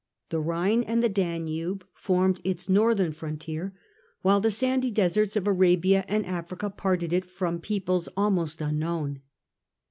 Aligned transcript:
The 0.29 0.39
Rhine 0.39 0.81
and 0.81 1.03
the 1.03 1.07
^^cce%ed 1.11 1.23
Danube 1.23 1.85
formed 1.93 2.41
its 2.43 2.67
northern 2.67 3.11
frontier; 3.11 3.75
while 4.23 4.41
byAugustus. 4.41 4.53
sandy 4.53 4.89
deserts 4.89 5.35
of 5.35 5.45
Arabia 5.45 6.05
and 6.07 6.25
Africa 6.25 6.71
parted 6.71 7.13
it 7.13 7.23
from 7.23 7.59
peoples 7.59 8.09
almost 8.17 8.61
unknown. 8.61 9.21